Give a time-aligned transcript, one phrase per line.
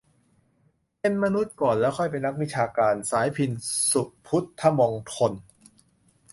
[0.99, 3.51] "เป็นมนุษย์ก่อน แล้วค่อยเป็นนักวิชาการ"- สายพิณ
[3.91, 5.33] ศุพุทธมงคล